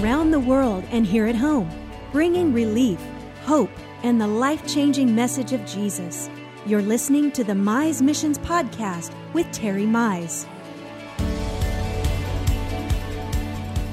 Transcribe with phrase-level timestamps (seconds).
[0.00, 1.70] around the world and here at home,
[2.12, 3.00] bringing relief,
[3.42, 3.70] hope,
[4.02, 6.30] and the life changing message of Jesus.
[6.64, 10.46] You're listening to the Mize Missions Podcast with Terry Mize.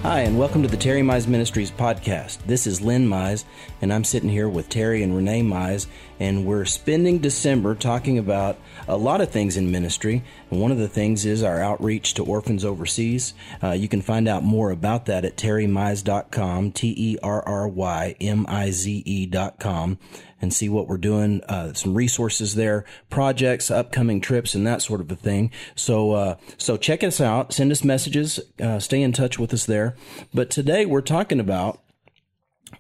[0.08, 2.38] Hi, and welcome to the Terry Mize Ministries podcast.
[2.46, 3.44] This is Lynn Mize,
[3.82, 5.88] and I'm sitting here with Terry and Renee Mize,
[6.18, 8.58] and we're spending December talking about
[8.88, 10.24] a lot of things in ministry.
[10.50, 13.34] And one of the things is our outreach to orphans overseas.
[13.62, 18.16] Uh, you can find out more about that at terrymize.com, T E R R Y
[18.22, 20.00] M I Z E.com
[20.42, 21.42] and see what we're doing.
[21.48, 25.52] Uh, some resources there, projects, upcoming trips, and that sort of a thing.
[25.76, 27.54] So, uh, so check us out.
[27.54, 28.40] Send us messages.
[28.62, 29.96] Uh, stay in touch with us there.
[30.34, 31.80] But today we're talking about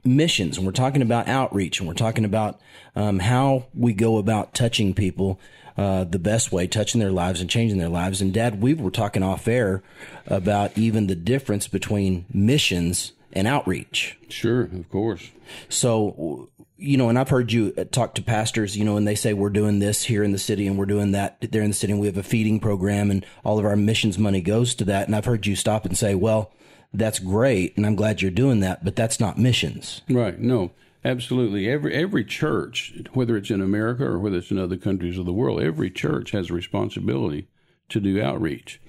[0.03, 2.59] missions, and we're talking about outreach, and we're talking about
[2.95, 5.39] um, how we go about touching people.
[5.77, 8.19] Uh, the best way, touching their lives and changing their lives.
[8.19, 9.83] And Dad, we were talking off air
[10.25, 14.17] about even the difference between missions and outreach.
[14.29, 15.29] Sure, of course.
[15.69, 19.15] So you know, and I've heard you uh, talk to pastors, you know, and they
[19.15, 21.75] say we're doing this here in the city and we're doing that there in the
[21.75, 24.85] city and we have a feeding program and all of our missions money goes to
[24.85, 25.07] that.
[25.07, 26.51] And I've heard you stop and say, well,
[26.93, 30.01] that's great and I'm glad you're doing that, but that's not missions.
[30.07, 30.39] Right.
[30.39, 30.71] No,
[31.03, 31.67] absolutely.
[31.67, 35.33] Every, every church, whether it's in America or whether it's in other countries of the
[35.33, 37.47] world, every church has a responsibility
[37.89, 38.79] to do outreach.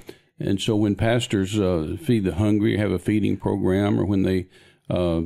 [0.41, 4.47] And so when pastors uh, feed the hungry, have a feeding program, or when they
[4.91, 5.22] uh,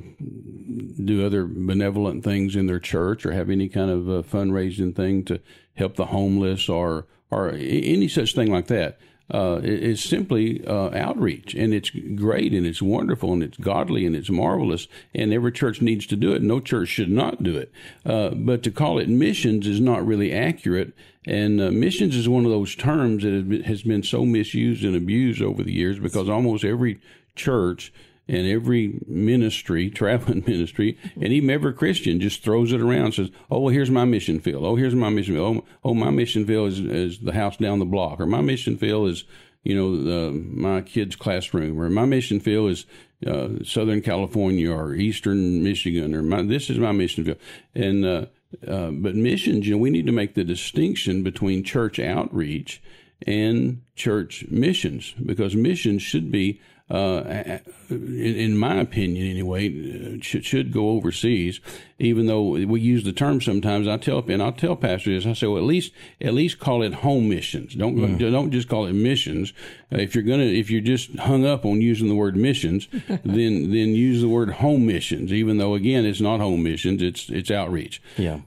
[1.05, 5.25] do other benevolent things in their church or have any kind of uh, fundraising thing
[5.25, 5.41] to
[5.75, 8.99] help the homeless or or any such thing like that.
[9.31, 14.15] Uh, it's simply uh, outreach, and it's great, and it's wonderful, and it's godly, and
[14.15, 16.43] it's marvelous, and every church needs to do it.
[16.43, 17.73] No church should not do it.
[18.05, 20.93] Uh, but to call it missions is not really accurate,
[21.27, 25.41] and uh, missions is one of those terms that has been so misused and abused
[25.41, 27.01] over the years because almost every
[27.37, 27.93] church
[28.29, 33.31] and every ministry, traveling ministry, and even every Christian just throws it around and says,
[33.51, 34.65] Oh, well, here's my mission field.
[34.65, 35.59] Oh, here's my mission field.
[35.59, 38.21] Oh, oh my mission field is, is the house down the block.
[38.21, 39.25] Or my mission field is,
[39.63, 41.81] you know, the, my kid's classroom.
[41.81, 42.87] Or my mission field is
[43.27, 46.15] uh, Southern California or Eastern Michigan.
[46.15, 47.39] Or my, this is my mission field.
[47.75, 48.27] And, uh,
[48.67, 52.83] uh, but missions, you know, we need to make the distinction between church outreach
[53.27, 56.61] and church missions because missions should be
[56.91, 57.99] uh, in,
[58.37, 61.61] in, my opinion, anyway, should, should go overseas.
[61.99, 65.47] Even though we use the term sometimes, I tell and I'll tell pastors, I say,
[65.47, 67.75] well, at least at least call it home missions.
[67.75, 68.19] Don't mm.
[68.19, 69.53] don't just call it missions.
[69.93, 73.71] Uh, if you're gonna if you're just hung up on using the word missions, then
[73.71, 75.33] then use the word home missions.
[75.33, 78.03] Even though again, it's not home missions, it's it's outreach.
[78.17, 78.41] Yeah.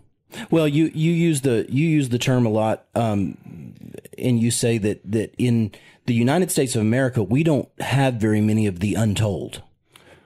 [0.52, 3.38] Well, you you use the you use the term a lot, um,
[4.18, 5.72] and you say that that in
[6.06, 9.62] the United States of America, we don't have very many of the untold.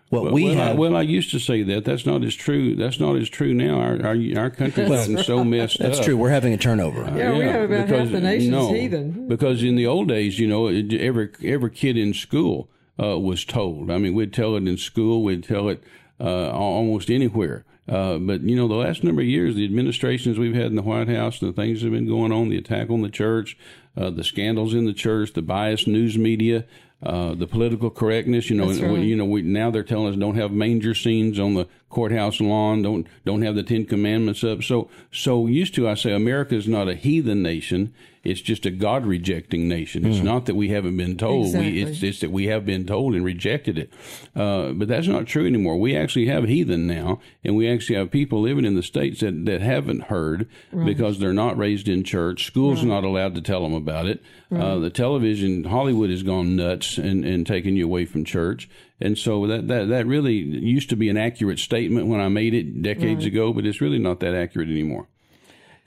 [0.09, 0.69] What well, we well, have.
[0.69, 1.85] I, well, I used to say that.
[1.85, 2.75] That's not as true.
[2.75, 3.79] That's not as true now.
[3.79, 5.95] Our our, our country's gotten so messed that's up.
[5.97, 6.17] That's true.
[6.17, 7.03] We're having a turnover.
[7.03, 9.27] Uh, yeah, we have about because, half the nation's no, heathen.
[9.27, 12.69] Because in the old days, you know, every every kid in school
[13.01, 13.91] uh, was told.
[13.91, 15.21] I mean, we'd tell it in school.
[15.21, 15.83] We'd tell it
[16.19, 17.65] uh, almost anywhere.
[17.87, 20.81] Uh, but you know, the last number of years, the administrations we've had in the
[20.81, 23.57] White House, and the things that have been going on, the attack on the church,
[23.99, 26.65] uh, the scandals in the church, the biased news media,
[27.03, 28.49] uh, the political correctness.
[28.49, 28.99] You know, right.
[28.99, 32.81] you know, we, now they're telling us don't have manger scenes on the courthouse lawn,
[32.81, 34.63] don't don't have the Ten Commandments up.
[34.63, 37.93] So so used to, I say America is not a heathen nation.
[38.29, 40.05] It's just a God rejecting nation.
[40.05, 40.23] It's mm.
[40.23, 41.47] not that we haven't been told.
[41.47, 41.71] Exactly.
[41.71, 43.91] We, it's, it's that we have been told and rejected it.
[44.35, 45.77] Uh, but that's not true anymore.
[45.77, 49.45] We actually have heathen now, and we actually have people living in the states that,
[49.45, 50.85] that haven't heard right.
[50.85, 52.45] because they're not raised in church.
[52.45, 52.87] School's right.
[52.87, 54.21] not allowed to tell them about it.
[54.51, 54.63] Uh, right.
[54.63, 58.69] Uh, the television, Hollywood has gone nuts and, and taken you away from church.
[59.01, 62.53] And so that, that, that really used to be an accurate statement when I made
[62.53, 65.07] it decades ago, but it's really not that accurate anymore.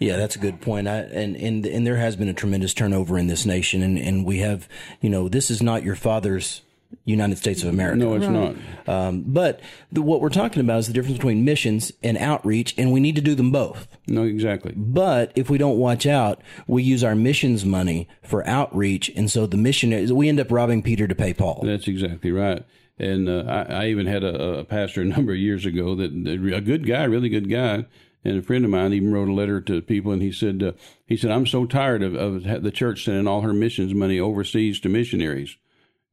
[0.02, 0.88] Yeah, that's a good point.
[0.88, 3.82] I, and, and, and there has been a tremendous turnover in this nation.
[3.82, 4.68] And, and we have,
[5.00, 6.62] you know, this is not your father's
[7.04, 7.98] United States of America.
[7.98, 8.56] No, it's right.
[8.86, 8.88] not.
[8.88, 9.60] Um, but
[9.90, 13.16] the, what we're talking about is the difference between missions and outreach, and we need
[13.16, 13.88] to do them both.
[14.06, 14.72] No, exactly.
[14.76, 19.46] But if we don't watch out, we use our missions money for outreach, and so
[19.46, 21.62] the missionaries we end up robbing Peter to pay Paul.
[21.64, 22.64] That's exactly right.
[22.98, 26.12] And uh, I, I, even had a, a, pastor a number of years ago that
[26.12, 27.86] a good guy, really good guy,
[28.24, 30.72] and a friend of mine even wrote a letter to people, and he said, uh,
[31.06, 34.80] he said, I'm so tired of, of the church sending all her missions money overseas
[34.80, 35.56] to missionaries.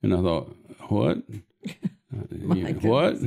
[0.02, 0.56] And I thought,
[0.88, 1.20] what?
[2.32, 3.18] You what?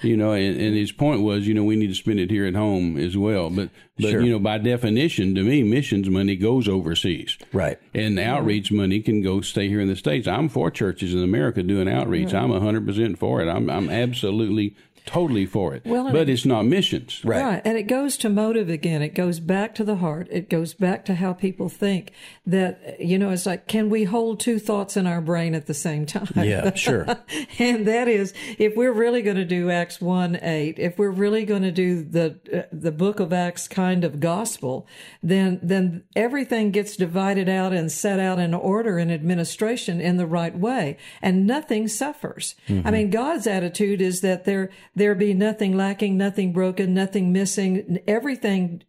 [0.00, 2.46] You know and, and, his point was you know we need to spend it here
[2.46, 3.50] at home as well.
[3.50, 3.68] But
[3.98, 4.22] but sure.
[4.22, 7.36] you know by definition to me missions money goes overseas.
[7.52, 7.78] Right.
[7.92, 10.26] And outreach money can go stay here in the states.
[10.26, 12.32] I'm for churches in america doing outreach.
[12.32, 13.50] I'm 100% for it.
[13.50, 14.76] I'm, I'm absolutely
[15.06, 15.84] totally for it.
[15.84, 17.24] Well, but it, it's not missions.
[17.24, 17.42] Right.
[17.42, 17.62] right.
[17.64, 19.02] And it goes to motive again.
[19.02, 20.28] It goes back to the heart.
[20.30, 22.12] It goes back to how people think
[22.44, 25.74] that, you know, it's like, can we hold two thoughts in our brain at the
[25.74, 26.26] same time?
[26.36, 27.06] Yeah, sure.
[27.58, 31.44] and that is, if we're really going to do Acts 1 8, if we're really
[31.44, 34.88] going to do the, uh, the book of Acts kind of gospel,
[35.22, 40.26] then, then everything gets divided out and set out in order and administration in the
[40.26, 40.96] right way.
[41.20, 42.56] And nothing suffers.
[42.68, 42.88] Mm-hmm.
[42.88, 48.00] I mean, God's attitude is that there, there be nothing lacking, nothing broken, nothing missing,
[48.08, 48.82] everything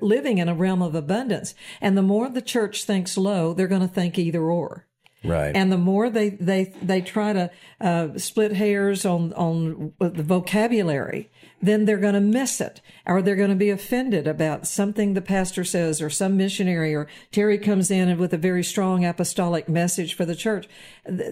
[0.00, 1.54] living in a realm of abundance.
[1.80, 4.86] And the more the church thinks low, they're going to think either or.
[5.24, 5.56] Right.
[5.56, 7.50] And the more they, they, they try to
[7.80, 11.30] uh, split hairs on, on the vocabulary,
[11.62, 15.22] then they're going to miss it or they're going to be offended about something the
[15.22, 20.14] pastor says or some missionary or Terry comes in with a very strong apostolic message
[20.14, 20.68] for the church.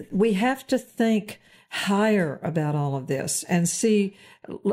[0.09, 4.17] We have to think higher about all of this and see,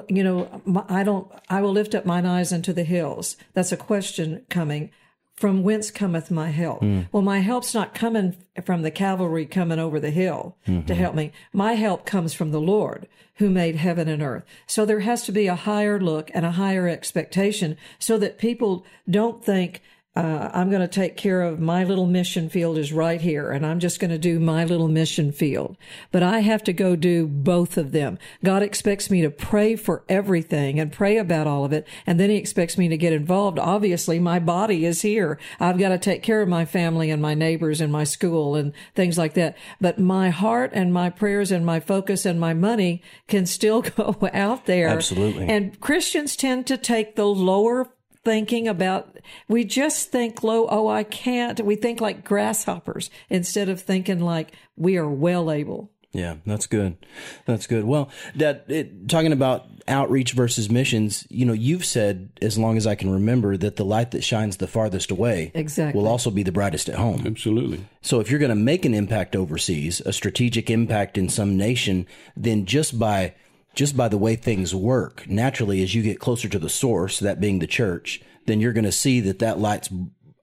[0.08, 3.36] you know, I don't, I will lift up mine eyes into the hills.
[3.52, 4.90] That's a question coming.
[5.38, 6.80] From whence cometh my help?
[6.80, 7.06] Mm.
[7.12, 10.84] Well, my help's not coming from the cavalry coming over the hill mm-hmm.
[10.86, 11.30] to help me.
[11.52, 13.06] My help comes from the Lord
[13.36, 14.42] who made heaven and earth.
[14.66, 18.84] So there has to be a higher look and a higher expectation so that people
[19.08, 19.80] don't think,
[20.18, 23.64] uh, I'm going to take care of my little mission field is right here, and
[23.64, 25.76] I'm just going to do my little mission field.
[26.10, 28.18] But I have to go do both of them.
[28.42, 32.30] God expects me to pray for everything and pray about all of it, and then
[32.30, 33.60] He expects me to get involved.
[33.60, 35.38] Obviously, my body is here.
[35.60, 38.72] I've got to take care of my family and my neighbors and my school and
[38.96, 39.56] things like that.
[39.80, 44.16] But my heart and my prayers and my focus and my money can still go
[44.32, 44.88] out there.
[44.88, 45.46] Absolutely.
[45.46, 47.88] And Christians tend to take the lower
[48.28, 49.16] thinking about,
[49.48, 51.58] we just think low, oh, I can't.
[51.62, 55.90] We think like grasshoppers instead of thinking like we are well able.
[56.12, 56.98] Yeah, that's good.
[57.46, 57.84] That's good.
[57.84, 62.86] Well, that it, talking about outreach versus missions, you know, you've said as long as
[62.86, 65.98] I can remember that the light that shines the farthest away exactly.
[65.98, 67.26] will also be the brightest at home.
[67.26, 67.82] Absolutely.
[68.02, 72.06] So if you're going to make an impact overseas, a strategic impact in some nation,
[72.36, 73.32] then just by
[73.78, 77.38] just by the way things work, naturally, as you get closer to the source, that
[77.38, 79.88] being the church, then you're going to see that that light's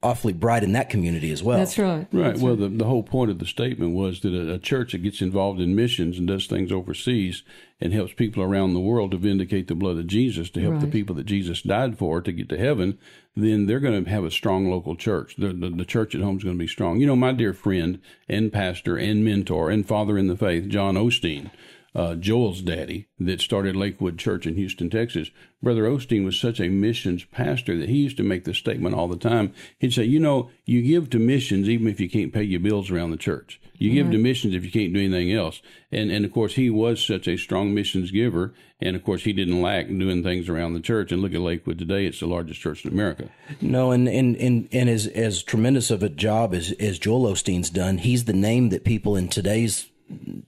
[0.02, 1.58] awfully bright in that community as well.
[1.58, 2.08] That's right.
[2.14, 2.28] Right.
[2.30, 2.72] That's well, right.
[2.72, 5.60] The, the whole point of the statement was that a, a, church that gets involved
[5.60, 7.44] in missions and does things overseas
[7.82, 10.82] and helps people around the world to vindicate the blood of Jesus, to help right.
[10.82, 12.98] the people that Jesus died for to get to heaven,
[13.36, 15.36] then they're going to have a strong local church.
[15.38, 17.02] The, the, the church at home is going to be strong.
[17.02, 18.00] You know, my dear friend
[18.30, 21.52] and pastor and mentor and father in the faith, John Osteen,
[21.96, 25.32] uh, Joel's daddy that started Lakewood Church in Houston, Texas.
[25.64, 29.08] Brother Osteen was such a missions pastor that he used to make this statement all
[29.08, 29.54] the time.
[29.80, 32.92] He'd say, You know, you give to missions even if you can't pay your bills
[32.92, 33.62] around the church.
[33.78, 35.62] You give to missions if you can't do anything else.
[35.92, 38.54] And, and of course, he was such a strong missions giver.
[38.80, 41.12] And of course, he didn't lack doing things around the church.
[41.12, 43.30] And look at Lakewood today; it's the largest church in America.
[43.62, 47.70] No, and and and, and as as tremendous of a job as as Joel Osteen's
[47.70, 49.90] done, he's the name that people in today's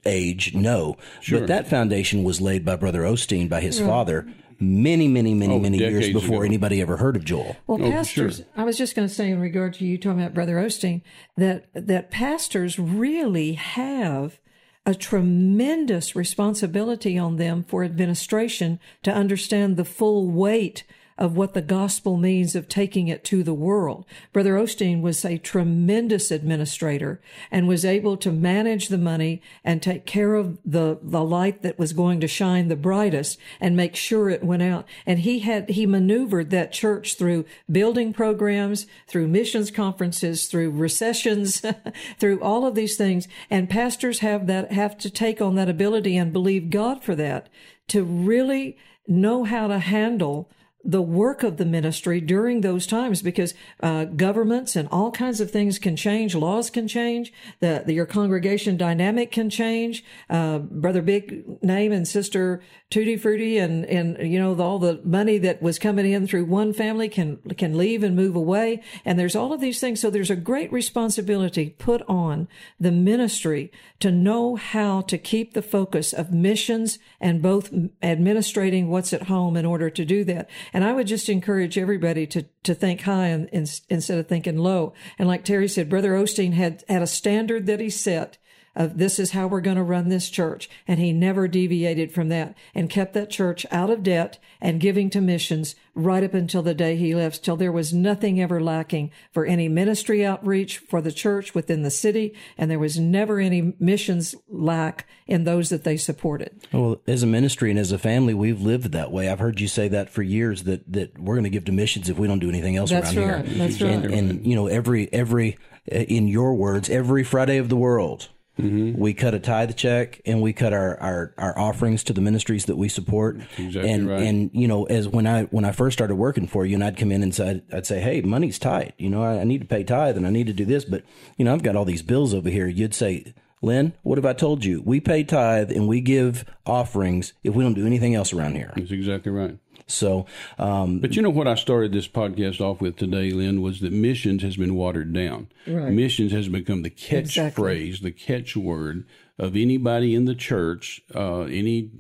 [0.06, 0.98] age no.
[1.21, 1.39] Sure.
[1.39, 4.27] But that foundation was laid by Brother Osteen, by his father,
[4.59, 6.45] many, many, many, oh, many years before ago.
[6.45, 7.56] anybody ever heard of Joel.
[7.68, 8.45] Well, oh, pastors, sure.
[8.56, 11.01] I was just going to say in regard to you talking about Brother Osteen,
[11.36, 14.39] that, that pastors really have
[14.86, 20.85] a tremendous responsibility on them for administration to understand the full weight
[21.18, 24.06] of what the gospel means of taking it to the world.
[24.33, 27.19] Brother Osteen was a tremendous administrator
[27.52, 31.80] and was able to manage the money and take care of the, the light that
[31.80, 34.86] was going to shine the brightest and make sure it went out.
[35.06, 41.64] And he had, he maneuvered that church through building programs, through missions conferences, through recessions,
[42.19, 43.28] through all of these things.
[43.50, 47.50] And pastors have that, have to take on that ability and believe God for that
[47.88, 50.50] to really know how to handle
[50.88, 55.52] the work of the ministry during those times because uh, governments and all kinds of
[55.52, 60.04] things can change, laws can change, the, the your congregation dynamic can change.
[60.30, 65.02] Uh, Brother Big Name and Sister Tutti Frutti and and you know the, all the
[65.04, 69.20] money that was coming in through one family can can leave and move away, and
[69.20, 70.00] there's all of these things.
[70.00, 72.48] So there's a great responsibility put on
[72.80, 79.12] the ministry to know how to keep the focus of missions and both administrating what's
[79.12, 80.50] at home in order to do that.
[80.78, 84.60] And I would just encourage everybody to, to think high and, and, instead of thinking
[84.60, 84.94] low.
[85.18, 88.38] And like Terry said, Brother Osteen had, had a standard that he set
[88.78, 90.69] of this is how we're going to run this church.
[90.88, 95.10] And he never deviated from that and kept that church out of debt and giving
[95.10, 99.12] to missions right up until the day he left, till there was nothing ever lacking
[99.31, 102.36] for any ministry outreach for the church within the city.
[102.56, 106.68] And there was never any missions lack in those that they supported.
[106.72, 109.28] Well, as a ministry and as a family, we've lived that way.
[109.28, 112.10] I've heard you say that for years that, that we're going to give to missions
[112.10, 113.46] if we don't do anything else That's around right.
[113.48, 113.57] here.
[113.57, 114.14] That's and, right.
[114.14, 115.57] And, you know, every, every,
[115.92, 118.99] uh, in your words, every Friday of the world, Mm-hmm.
[118.99, 122.66] we cut a tithe check and we cut our, our, our offerings to the ministries
[122.66, 123.37] that we support.
[123.57, 124.21] exactly and, right.
[124.21, 126.97] and, you know, as when I, when I first started working for you and I'd
[126.97, 128.94] come in and say, I'd say, Hey, money's tight.
[128.97, 131.04] You know, I, I need to pay tithe and I need to do this, but
[131.37, 132.68] you know, I've got all these bills over here.
[132.68, 134.81] You'd say, Lynn, what have I told you?
[134.81, 138.71] We pay tithe and we give offerings if we don't do anything else around here.
[138.76, 139.57] That's exactly right.
[139.88, 140.26] So,
[140.60, 143.94] um, But you know what I started this podcast off with today, Lynn, was that
[143.94, 145.48] missions has been watered down.
[145.66, 145.94] Right.
[145.94, 147.64] Missions has become the Exactly.
[147.64, 149.06] catchphrase, the catchword
[149.40, 151.92] of anybody in the church, uh, any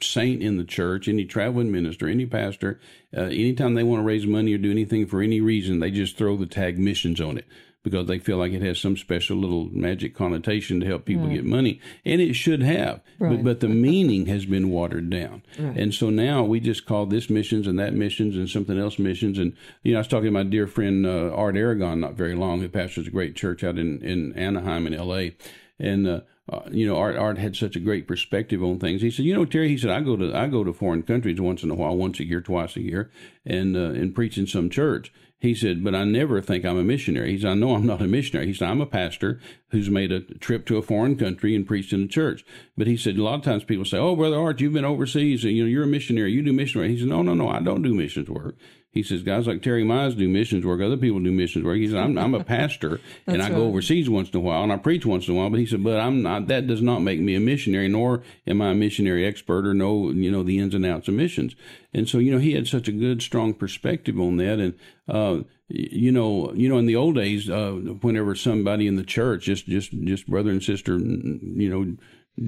[0.00, 2.80] saint in the church, any traveling minister, any pastor.
[3.16, 6.18] Uh, anytime they want to raise money or do anything for any reason, they just
[6.18, 7.46] throw the tag missions on it
[7.86, 11.44] because they feel like it has some special little magic connotation to help people get
[11.44, 13.00] money, and it should have.
[13.20, 13.44] But, Right.
[13.44, 17.68] but the meaning has been watered down, and so now we just call this missions
[17.68, 19.38] and that missions and something else missions.
[19.38, 19.52] And
[19.84, 22.60] you know, I was talking to my dear friend uh, Art Aragon not very long,
[22.60, 25.36] who pastors a great church out in in Anaheim in L.A.
[25.78, 26.20] And uh,
[26.52, 29.00] uh, you know, Art Art had such a great perspective on things.
[29.02, 31.40] He said, you know, Terry, he said, I go to I go to foreign countries
[31.40, 33.10] once in a while, once a year, twice a year,
[33.44, 35.12] and uh, and preach in some church.
[35.38, 37.32] He said, but I never think I'm a missionary.
[37.32, 38.46] He said, I know I'm not a missionary.
[38.46, 39.38] He said, I'm a pastor
[39.68, 42.42] who's made a trip to a foreign country and preached in a church.
[42.76, 45.44] But he said, a lot of times people say, oh, Brother Art, you've been overseas.
[45.44, 46.32] And you know, you're a missionary.
[46.32, 46.92] You do missionary.
[46.92, 48.56] He said, no, no, no, I don't do missions work.
[48.96, 50.80] He says, guys like Terry Mize do missions work.
[50.80, 51.76] Other people do missions work.
[51.76, 54.62] He said, I'm, I'm a pastor and I That's go overseas once in a while
[54.62, 55.50] and I preach once in a while.
[55.50, 58.62] But he said, but I'm not, that does not make me a missionary, nor am
[58.62, 61.54] I a missionary expert or know, you know, the ins and outs of missions.
[61.92, 64.58] And so, you know, he had such a good, strong perspective on that.
[64.58, 64.74] And,
[65.08, 69.44] uh, you know, you know, in the old days, uh, whenever somebody in the church,
[69.44, 71.96] just, just, just brother and sister, you know,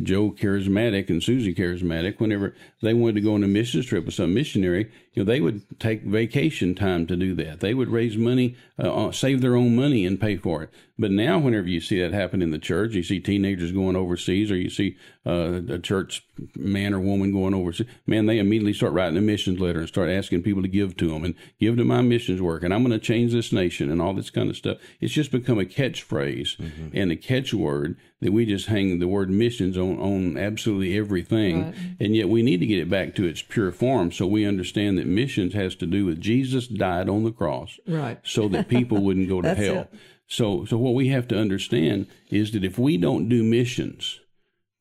[0.02, 4.14] Joe charismatic and Susie charismatic, whenever they wanted to go on a missions trip with
[4.14, 7.60] some missionary, you know, they would take vacation time to do that.
[7.60, 10.70] They would raise money, uh, save their own money and pay for it.
[11.00, 14.50] But now, whenever you see that happen in the church, you see teenagers going overseas,
[14.50, 16.24] or you see uh, a church
[16.56, 20.08] man or woman going overseas, man, they immediately start writing a missions letter and start
[20.10, 22.98] asking people to give to them and give to my missions work, and I'm going
[22.98, 24.78] to change this nation and all this kind of stuff.
[25.00, 26.58] It's just become a catchphrase
[26.92, 31.66] and a catchword that we just hang the word missions on, on absolutely everything.
[31.66, 31.74] Right.
[32.00, 34.98] And yet we need to get it back to its pure form so we understand
[34.98, 38.18] that missions has to do with Jesus died on the cross Right.
[38.24, 39.76] so that people wouldn't go to hell.
[39.82, 39.92] it.
[40.28, 44.20] So so what we have to understand is that if we don't do missions,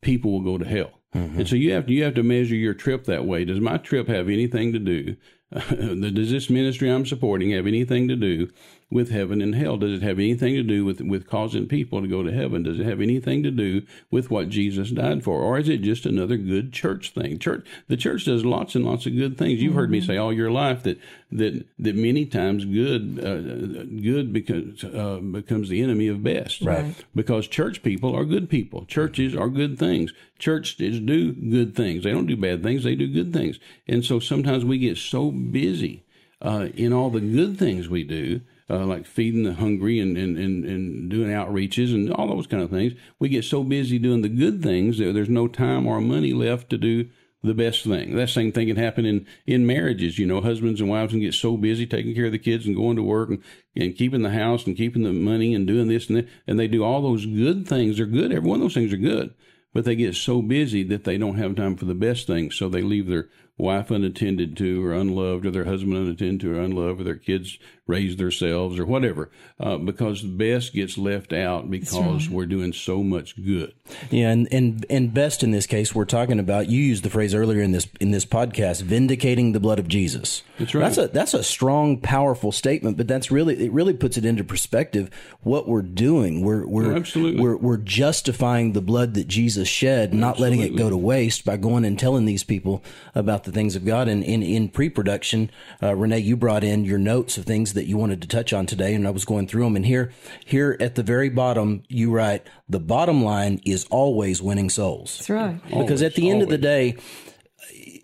[0.01, 0.91] people will go to hell.
[1.15, 1.39] Mm-hmm.
[1.39, 3.45] And so you have to you have to measure your trip that way.
[3.45, 5.15] Does my trip have anything to do?
[5.51, 8.49] does this ministry I'm supporting have anything to do
[8.89, 9.77] with heaven and hell?
[9.77, 12.63] Does it have anything to do with with causing people to go to heaven?
[12.63, 16.05] Does it have anything to do with what Jesus died for, or is it just
[16.05, 17.37] another good church thing?
[17.39, 19.61] Church, the church does lots and lots of good things.
[19.61, 20.99] You've heard me say all your life that
[21.31, 26.95] that that many times good uh, good becomes uh, becomes the enemy of best, Right.
[27.15, 28.85] Because church people are good people.
[28.85, 30.13] Churches are good things.
[30.39, 32.03] Churches do good things.
[32.03, 32.83] They don't do bad things.
[32.83, 33.59] They do good things.
[33.87, 36.03] And so sometimes we get so busy
[36.41, 40.37] uh, in all the good things we do, uh, like feeding the hungry and, and,
[40.37, 42.93] and, and doing outreaches and all those kind of things.
[43.19, 46.69] We get so busy doing the good things that there's no time or money left
[46.71, 47.09] to do
[47.43, 48.15] the best thing.
[48.15, 50.19] That same thing can happen in, in marriages.
[50.19, 52.75] You know, husbands and wives can get so busy taking care of the kids and
[52.75, 53.43] going to work and,
[53.75, 56.27] and keeping the house and keeping the money and doing this and that.
[56.45, 57.97] And they do all those good things.
[57.97, 58.31] They're good.
[58.31, 59.33] Every one of those things are good.
[59.73, 62.55] But they get so busy that they don't have time for the best things.
[62.55, 66.61] So they leave their wife unattended to or unloved or their husband unattended to or
[66.61, 69.29] unloved or their kids raise themselves or whatever
[69.59, 73.73] uh, because the best gets left out because we're doing so much good.
[74.11, 76.69] Yeah, and, and and best in this case, we're talking about.
[76.69, 80.43] You used the phrase earlier in this in this podcast, vindicating the blood of Jesus.
[80.59, 80.81] That's right.
[80.81, 83.71] That's a that's a strong, powerful statement, but that's really it.
[83.71, 85.09] Really puts it into perspective
[85.41, 86.41] what we're doing.
[86.41, 87.41] We're we're Oh, absolutely.
[87.41, 91.55] we're we're justifying the blood that Jesus shed, not letting it go to waste by
[91.57, 92.83] going and telling these people
[93.15, 94.07] about the things of God.
[94.07, 95.49] And in in pre production,
[95.81, 98.65] uh, Renee, you brought in your notes of things that you wanted to touch on
[98.65, 99.75] today, and I was going through them.
[99.75, 100.11] And here
[100.45, 105.17] here at the very bottom, you write the bottom line is always winning souls.
[105.17, 105.61] That's right.
[105.69, 106.97] Because at the end of the day,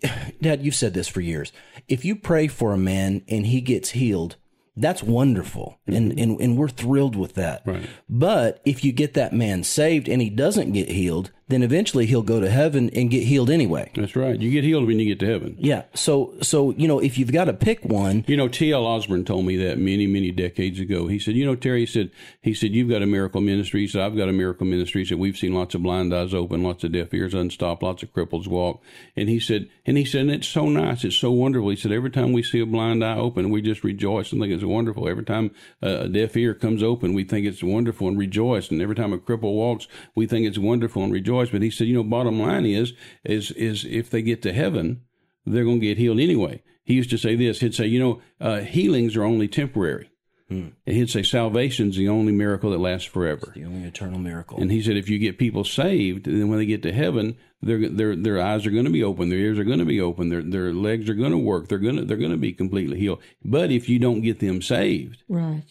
[0.40, 1.52] Dad, you've said this for years.
[1.88, 4.36] If you pray for a man and he gets healed,
[4.76, 5.78] That's wonderful.
[5.86, 7.62] And, and, and we're thrilled with that.
[7.64, 7.88] Right.
[8.08, 12.22] But if you get that man saved and he doesn't get healed, then eventually he'll
[12.22, 13.90] go to heaven and get healed anyway.
[13.94, 14.40] That's right.
[14.40, 15.56] You get healed when you get to heaven.
[15.58, 15.82] Yeah.
[15.94, 18.86] So, so, you know, if you've got to pick one, You know, T.L.
[18.86, 21.06] Osborn told me that many, many decades ago.
[21.06, 22.10] He said, "You know, Terry," he said,
[22.40, 23.82] "He said you've got a miracle ministry.
[23.82, 25.02] He said I've got a miracle ministry.
[25.02, 28.02] He said we've seen lots of blind eyes open, lots of deaf ears unstopped, lots
[28.02, 28.82] of cripples walk."
[29.16, 31.70] And he said, and he said, and it's so nice, it's so wonderful.
[31.70, 34.52] He said every time we see a blind eye open, we just rejoice and think
[34.52, 35.08] it's wonderful.
[35.08, 35.50] Every time
[35.82, 38.70] a deaf ear comes open, we think it's wonderful and rejoice.
[38.70, 41.33] And every time a cripple walks, we think it's wonderful and rejoice.
[41.50, 42.92] But he said, you know, bottom line is,
[43.24, 45.02] is, is if they get to heaven,
[45.46, 46.62] they're going to get healed anyway.
[46.84, 47.60] He used to say this.
[47.60, 50.10] He'd say, you know, uh, healings are only temporary.
[50.50, 53.50] And he'd say salvation's the only miracle that lasts forever.
[53.56, 54.60] the only eternal miracle.
[54.60, 57.88] And he said, if you get people saved, then when they get to heaven, their
[57.88, 60.28] their their eyes are going to be open, their ears are going to be open,
[60.28, 63.00] their their legs are going to work, they're going to they're going to be completely
[63.00, 63.20] healed.
[63.44, 65.64] But if you don't get them saved, Right.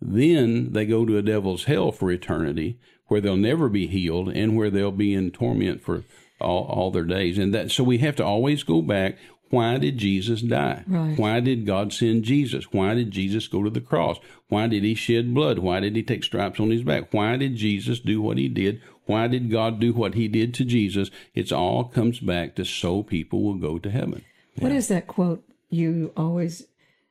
[0.00, 2.78] then they go to a devil's hell for eternity,
[3.08, 6.04] where they'll never be healed and where they'll be in torment for
[6.40, 7.38] all, all their days.
[7.38, 9.16] And that so we have to always go back.
[9.50, 10.84] Why did Jesus die?
[10.86, 11.18] Right.
[11.18, 12.70] Why did God send Jesus?
[12.70, 14.18] Why did Jesus go to the cross?
[14.48, 15.58] Why did he shed blood?
[15.58, 17.14] Why did he take stripes on his back?
[17.14, 18.82] Why did Jesus do what he did?
[19.06, 21.10] Why did God do what he did to Jesus?
[21.34, 24.22] It's all comes back to so people will go to heaven.
[24.58, 26.66] What is that quote you always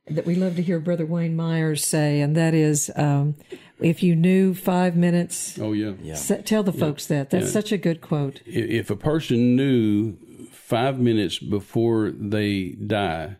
[0.10, 3.36] that we love to hear Brother Wayne Myers say, and that is, um,
[3.80, 5.94] "If you knew five minutes." Oh yeah.
[6.12, 7.30] S- tell the folks that.
[7.30, 8.42] That's such a good quote.
[8.46, 10.18] If a person knew
[10.52, 13.38] five minutes before they die,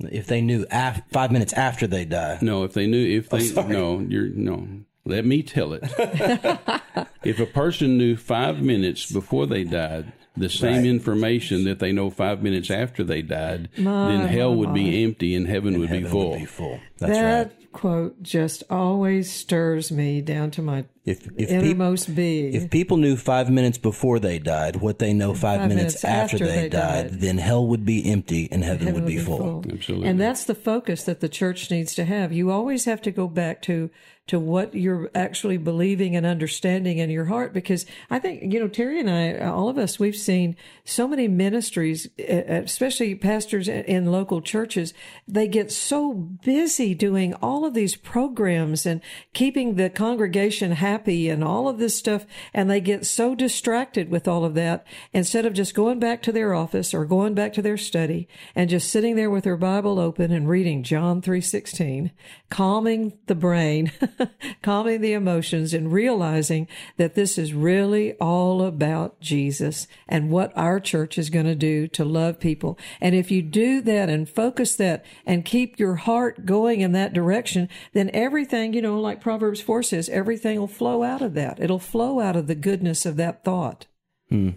[0.00, 3.38] if they knew af- five minutes after they die, No, if they knew, if oh,
[3.38, 4.66] they no, you're no.
[5.04, 5.82] Let me tell it.
[7.24, 12.10] if a person knew five minutes before they died the same information that they know
[12.10, 16.10] five minutes after they died, then hell would be empty and heaven would be heaven
[16.10, 16.30] full.
[16.30, 16.80] would be full.
[16.98, 17.72] That's that right.
[17.72, 22.54] quote just always stirs me down to my If if people innermost being.
[22.54, 26.04] if people knew five minutes before they died what they know five, Five minutes, minutes
[26.04, 27.20] after, after they, they died, died.
[27.20, 29.64] then hell would be empty and heaven, Heaven would be, full.
[29.70, 30.08] Absolutely.
[30.08, 32.32] And that's the focus that the church needs to have.
[32.32, 33.90] You always have to go back to
[34.32, 38.66] to what you're actually believing and understanding in your heart because I think you know
[38.66, 44.40] Terry and I all of us we've seen so many ministries especially pastors in local
[44.40, 44.94] churches
[45.28, 49.02] they get so busy doing all of these programs and
[49.34, 54.26] keeping the congregation happy and all of this stuff and they get so distracted with
[54.26, 57.60] all of that instead of just going back to their office or going back to
[57.60, 62.10] their study and just sitting there with their bible open and reading john 3.16
[62.48, 63.92] calming the brain
[64.62, 70.80] calming the emotions and realizing that this is really all about jesus and what our
[70.80, 72.78] church is going to do to love people.
[73.00, 77.12] And if you do that and focus that and keep your heart going in that
[77.12, 81.60] direction then everything you know like proverbs 4 says everything will flow out of that.
[81.60, 83.86] It'll flow out of the goodness of that thought
[84.28, 84.50] hmm.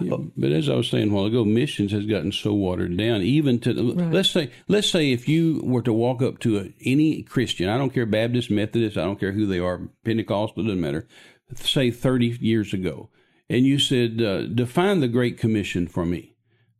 [0.00, 3.22] Yeah, but as I was saying a while ago, missions has gotten so watered down.
[3.22, 7.22] Even to let's say, let's say if you were to walk up to a, any
[7.22, 11.06] Christian, I don't care Baptist, Methodist, I don't care who they are, Pentecostal, doesn't matter.
[11.56, 13.10] Say thirty years ago,
[13.48, 16.31] and you said, uh, "Define the Great Commission for me."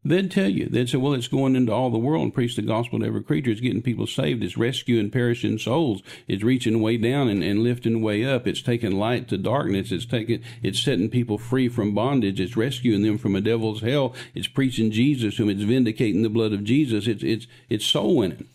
[0.05, 0.67] They'd tell you.
[0.67, 3.23] They'd say, "Well, it's going into all the world and preach the gospel to every
[3.23, 3.53] creature.
[3.53, 4.43] It's getting people saved.
[4.43, 6.03] It's rescuing perishing souls.
[6.27, 8.49] It's reaching way down and, and lifting way up.
[8.49, 9.93] It's taking light to darkness.
[9.93, 12.41] It's taking, it's setting people free from bondage.
[12.41, 14.13] It's rescuing them from a devil's hell.
[14.35, 17.07] It's preaching Jesus, whom it's vindicating the blood of Jesus.
[17.07, 18.49] It's it's it's soul winning.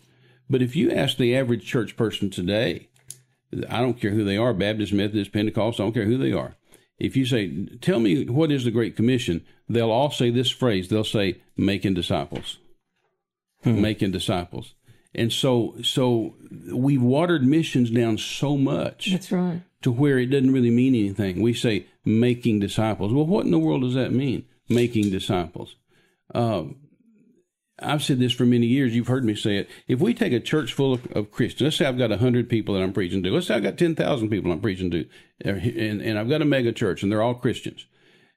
[0.50, 2.88] But if you ask the average church person today,
[3.70, 6.56] I don't care who they are, Baptist, Methodist, Pentecost, I don't care who they are.
[6.98, 10.88] If you say, tell me what is the Great Commission, they'll all say this phrase.
[10.88, 12.58] They'll say, making disciples.
[13.64, 14.74] Making disciples.
[15.14, 16.34] And so, so
[16.72, 21.40] we've watered missions down so much that's right to where it doesn't really mean anything.
[21.40, 23.12] We say making disciples.
[23.12, 24.44] Well, what in the world does that mean?
[24.68, 25.76] Making disciples.
[26.34, 26.76] Um,
[27.80, 28.94] I've said this for many years.
[28.94, 29.70] You've heard me say it.
[29.86, 32.74] If we take a church full of, of Christians, let's say I've got 100 people
[32.74, 33.30] that I'm preaching to.
[33.30, 35.06] Let's say I've got 10,000 people I'm preaching to.
[35.44, 37.86] And, and I've got a mega church and they're all Christians.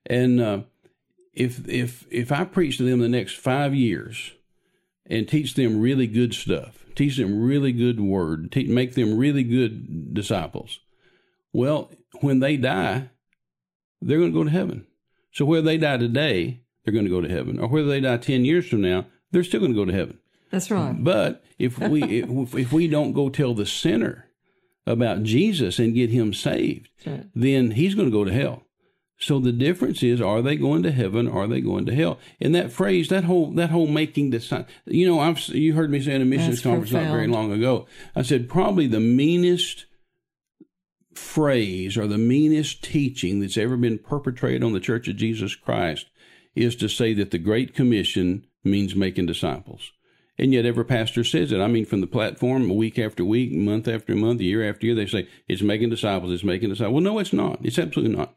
[0.06, 0.62] And uh,
[1.34, 4.34] if, if, if I preach to them the next five years
[5.06, 10.14] and teach them really good stuff, teach them really good word, make them really good
[10.14, 10.80] disciples,
[11.54, 13.10] well, when they die,
[14.02, 14.86] they're going to go to heaven.
[15.32, 18.18] So whether they die today, they're going to go to heaven, or whether they die
[18.18, 20.20] ten years from now, they're still going to go to heaven.
[20.50, 24.28] that's right But if we if, if we don't go tell the sinner
[24.86, 27.28] about Jesus and get him saved, right.
[27.36, 28.64] then he's going to go to hell.
[29.22, 31.28] So the difference is, are they going to heaven?
[31.28, 32.18] Or are they going to hell?
[32.40, 34.72] And that phrase, that whole that whole making disciples.
[34.86, 37.52] You know, I've you heard me say in a missions That's conference not very long
[37.52, 37.86] ago.
[38.16, 39.86] I said probably the meanest
[41.14, 46.10] phrase or the meanest teaching that's ever been perpetrated on the Church of Jesus Christ
[46.56, 49.92] is to say that the Great Commission means making disciples.
[50.38, 51.62] And yet every pastor says it.
[51.62, 55.06] I mean, from the platform, week after week, month after month, year after year, they
[55.06, 56.94] say it's making disciples, it's making disciples.
[56.94, 57.60] Well, no, it's not.
[57.64, 58.36] It's absolutely not.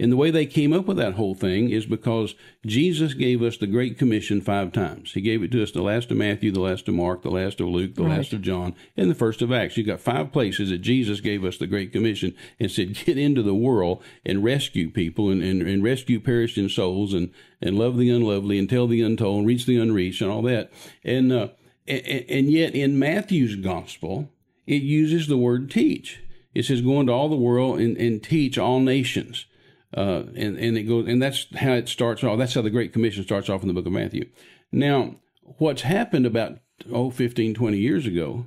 [0.00, 2.34] And the way they came up with that whole thing is because
[2.66, 5.12] Jesus gave us the Great Commission five times.
[5.12, 7.60] He gave it to us the last of Matthew, the last of Mark, the last
[7.60, 8.16] of Luke, the Right.
[8.16, 9.76] last of John, and the first of Acts.
[9.76, 13.42] You got five places that Jesus gave us the Great Commission and said, get into
[13.42, 18.10] the world and rescue people and, and, and rescue perishing souls and, and love the
[18.10, 20.72] unlovely and tell the untold and reach the unreached and all that.
[21.04, 21.48] And, uh,
[21.86, 24.30] and, and yet in Matthew's gospel,
[24.66, 26.22] it uses the word teach.
[26.54, 29.46] It says, go into all the world and, and teach all nations.
[29.94, 32.38] Uh, and, and it goes, and that's how it starts off.
[32.38, 34.28] That's how the Great Commission starts off in the book of Matthew.
[34.70, 35.16] Now,
[35.58, 36.58] what's happened about,
[36.90, 38.46] oh, 15, 20 years ago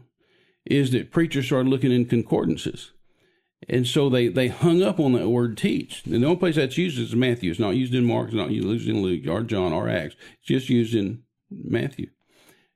[0.66, 2.92] is that preachers started looking in concordances.
[3.70, 6.04] And so they, they hung up on that word teach.
[6.06, 7.52] And the only place that's used is Matthew.
[7.52, 10.16] It's not used in Mark, it's not used in Luke or John or Acts.
[10.40, 12.10] It's just used in Matthew.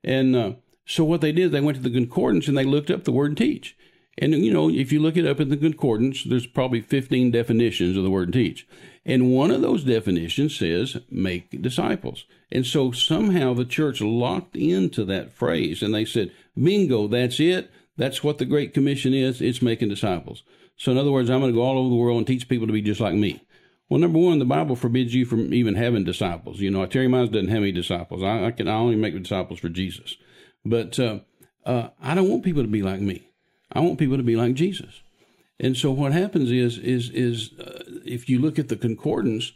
[0.03, 0.53] And uh,
[0.85, 3.35] so what they did, they went to the concordance and they looked up the word
[3.37, 3.75] teach.
[4.21, 7.95] And, you know, if you look it up in the concordance, there's probably 15 definitions
[7.95, 8.67] of the word teach.
[9.05, 12.25] And one of those definitions says, make disciples.
[12.51, 17.71] And so somehow the church locked into that phrase and they said, bingo, that's it.
[17.95, 19.41] That's what the Great Commission is.
[19.41, 20.43] It's making disciples.
[20.75, 22.67] So in other words, I'm going to go all over the world and teach people
[22.67, 23.41] to be just like me.
[23.89, 26.59] Well, number one, the Bible forbids you from even having disciples.
[26.59, 28.21] You know, Terry Mize doesn't have any disciples.
[28.21, 30.15] I, I can I only make disciples for Jesus.
[30.63, 31.19] But uh,
[31.65, 33.28] uh, I don't want people to be like me.
[33.71, 35.01] I want people to be like Jesus.
[35.59, 39.51] And so what happens is is is uh, if you look at the concordance,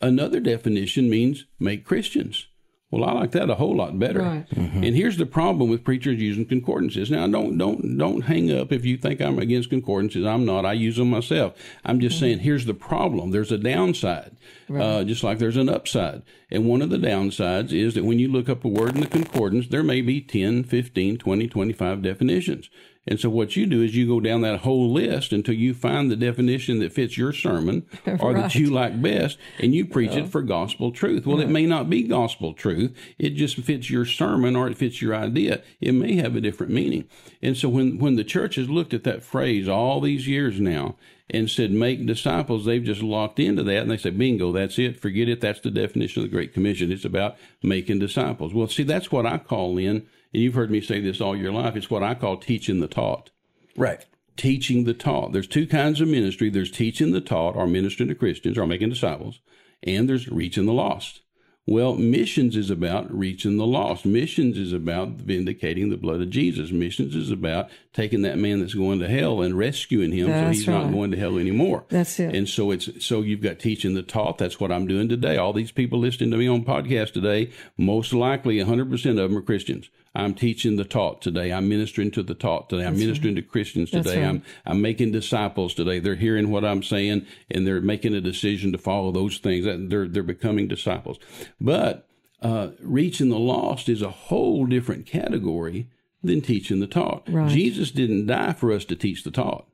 [0.00, 2.46] another definition means make Christians.
[2.90, 4.20] Well, I like that a whole lot better.
[4.20, 4.46] Right.
[4.52, 7.10] And here's the problem with preachers using concordances.
[7.10, 10.24] Now, don't don't don't hang up if you think I'm against concordances.
[10.24, 10.64] I'm not.
[10.64, 11.54] I use them myself.
[11.84, 13.32] I'm just saying here's the problem.
[13.32, 14.36] There's a downside,
[14.72, 16.22] uh, just like there's an upside.
[16.48, 19.08] And one of the downsides is that when you look up a word in the
[19.08, 22.70] concordance, there may be 10, 15, 20, 25 definitions.
[23.06, 26.10] And so what you do is you go down that whole list until you find
[26.10, 27.86] the definition that fits your sermon
[28.20, 31.26] or that you like best, and you preach it for gospel truth.
[31.26, 32.96] Well, it may not be gospel truth.
[33.18, 35.62] It just fits your sermon or it fits your idea.
[35.80, 37.08] It may have a different meaning.
[37.42, 40.96] And so when, when the church has looked at that phrase all these years now
[41.30, 45.00] and said, make disciples, they've just locked into that and they say, bingo, that's it.
[45.00, 45.40] Forget it.
[45.40, 46.92] That's the definition of the Great Commission.
[46.92, 48.54] It's about making disciples.
[48.54, 51.52] Well, see, that's what I call in, and you've heard me say this all your
[51.52, 51.76] life.
[51.76, 53.30] It's what I call teaching the taught
[53.76, 54.04] Right.
[54.36, 55.32] teaching the taught.
[55.32, 56.50] There's two kinds of ministry.
[56.50, 59.40] There's teaching the taught or ministering to Christians or making disciples,
[59.82, 61.20] and there's reaching the lost.
[61.68, 64.06] Well, missions is about reaching the lost.
[64.06, 66.70] Missions is about vindicating the blood of Jesus.
[66.70, 70.58] Missions is about taking that man that's going to hell and rescuing him so That's
[70.58, 71.84] he's not going to hell anymore.
[71.88, 72.36] That's it.
[72.36, 74.38] And so it's so you've got teaching the taught.
[74.38, 75.38] That's what I'm doing today.
[75.38, 79.42] All these people listening to me on podcast today, most likely 100% of them are
[79.42, 79.90] Christians.
[80.16, 81.52] I'm teaching the taught today.
[81.52, 82.86] I'm ministering to the taught today.
[82.86, 84.22] I'm ministering to Christians today.
[84.22, 84.28] right.
[84.28, 85.98] I'm I'm making disciples today.
[85.98, 89.66] They're hearing what I'm saying and they're making a decision to follow those things.
[89.66, 91.18] They're they're becoming disciples.
[91.60, 92.08] But
[92.40, 95.90] uh, reaching the lost is a whole different category
[96.22, 97.28] than teaching the taught.
[97.28, 97.50] Right.
[97.50, 99.66] Jesus didn't die for us to teach the taught.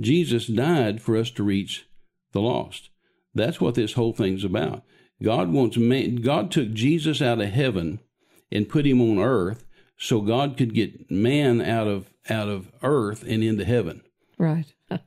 [0.00, 1.86] Jesus died for us to reach
[2.32, 2.90] the lost.
[3.32, 4.82] That's what this whole thing's about.
[5.22, 8.00] God wants man, God took Jesus out of heaven
[8.50, 9.64] and put him on earth
[9.98, 14.02] so God could get man out of out of earth and into heaven.
[14.38, 14.72] Right.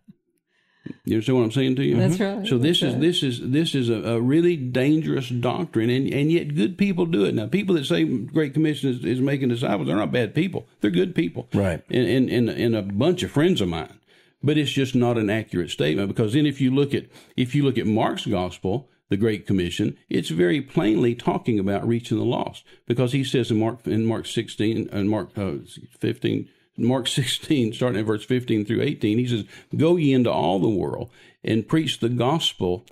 [1.06, 1.96] You understand what I'm saying to you?
[1.96, 2.40] That's mm-hmm.
[2.40, 2.48] right.
[2.48, 3.02] So this That's is right.
[3.02, 7.26] this is this is a, a really dangerous doctrine, and and yet good people do
[7.26, 7.36] it.
[7.36, 10.68] Now, people that say Great Commission is, is making disciples, they're not bad people.
[10.82, 11.84] They're good people, Right.
[11.90, 14.00] And and and, and a bunch of friends of mine.
[14.44, 17.06] But it's just not an accurate statement because then if you look at
[17.38, 22.18] if you look at Mark's gospel, the Great Commission, it's very plainly talking about reaching
[22.18, 25.56] the lost because he says in Mark in Mark 16 and Mark uh,
[26.00, 26.48] 15
[26.78, 29.44] Mark 16 starting at verse 15 through 18 he says
[29.76, 31.10] go ye into all the world
[31.44, 32.86] and preach the gospel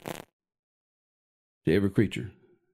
[1.65, 2.32] to every creature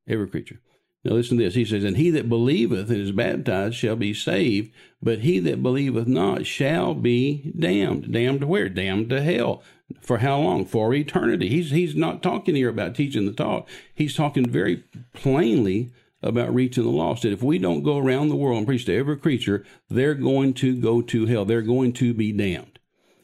[0.08, 0.60] every creature.
[1.04, 1.54] Now listen to this.
[1.54, 5.62] He says and he that believeth and is baptized shall be saved but he that
[5.62, 8.12] believeth not shall be damned.
[8.12, 8.70] Damned where?
[8.70, 9.62] Damned to hell
[10.02, 14.16] for how long for eternity he's he's not talking here about teaching the taught he's
[14.16, 15.92] talking very plainly
[16.24, 18.98] about reaching the lost that if we don't go around the world and preach to
[18.98, 22.76] every creature they're going to go to hell they're going to be damned